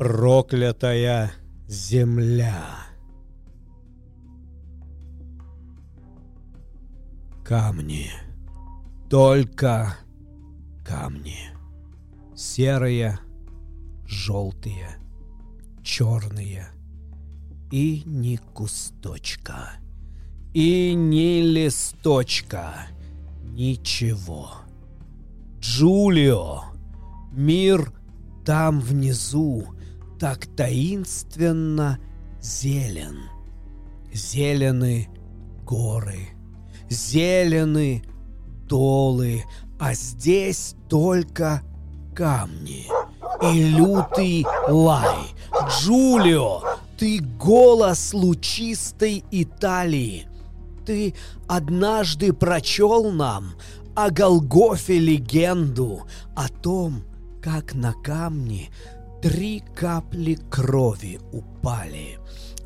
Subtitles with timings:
[0.00, 1.30] проклятая
[1.68, 2.64] земля.
[7.44, 8.10] Камни.
[9.10, 9.94] Только
[10.86, 11.50] камни.
[12.34, 13.18] Серые,
[14.06, 14.88] желтые,
[15.82, 16.68] черные.
[17.70, 19.72] И ни кусточка.
[20.54, 22.86] И ни листочка.
[23.42, 24.52] Ничего.
[25.60, 26.62] Джулио.
[27.32, 27.92] Мир
[28.46, 29.74] там внизу
[30.20, 31.98] так таинственно
[32.42, 33.22] зелен.
[34.12, 35.08] Зелены
[35.64, 36.28] горы,
[36.90, 38.04] зелены
[38.66, 39.44] долы,
[39.78, 41.62] а здесь только
[42.14, 42.86] камни
[43.42, 45.28] и лютый лай.
[45.68, 46.64] Джулио,
[46.98, 50.26] ты голос лучистой Италии.
[50.84, 51.14] Ты
[51.48, 53.54] однажды прочел нам
[53.94, 56.02] о Голгофе легенду,
[56.36, 57.04] о том,
[57.42, 58.68] как на камне
[59.22, 62.18] три капли крови упали,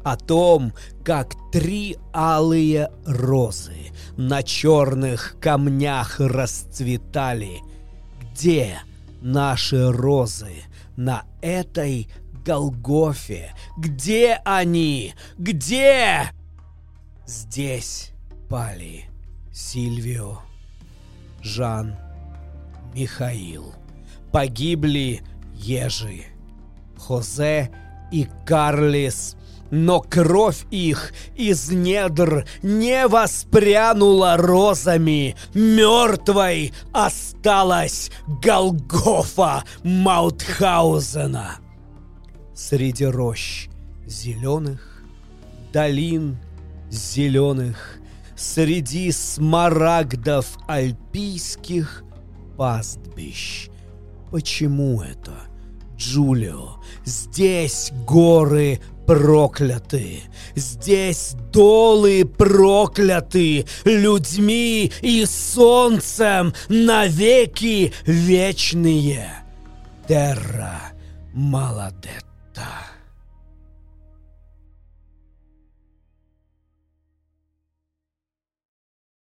[0.04, 0.72] о том,
[1.04, 7.60] как три алые розы на черных камнях расцветали.
[8.20, 8.78] Где
[9.20, 10.64] наши розы
[10.96, 12.08] на этой
[12.44, 13.54] Голгофе?
[13.78, 15.14] Где они?
[15.38, 16.30] Где?
[17.26, 18.12] Здесь
[18.50, 19.06] пали
[19.50, 20.40] Сильвио,
[21.42, 21.96] Жан,
[22.94, 23.74] Михаил.
[24.30, 25.22] Погибли
[25.54, 26.24] ежи,
[26.98, 27.70] Хозе
[28.10, 29.36] и Карлис–
[29.70, 35.34] но кровь их из недр не воспрянула розами.
[35.52, 41.56] Мертвой осталась Голгофа Маутхаузена.
[42.54, 43.66] Среди рощ
[44.06, 45.02] зеленых,
[45.72, 46.38] долин
[46.90, 47.98] зеленых,
[48.36, 52.02] Среди смарагдов альпийских
[52.56, 53.68] пастбищ.
[54.32, 55.32] Почему это,
[55.96, 56.76] Джулио?
[57.04, 60.20] Здесь горы прокляты.
[60.54, 69.30] Здесь долы прокляты людьми и солнцем навеки вечные.
[70.08, 70.80] Терра
[71.32, 72.33] Маладетта.